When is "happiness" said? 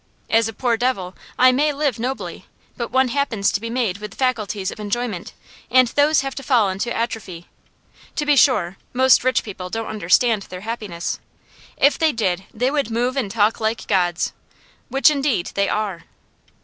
10.61-11.19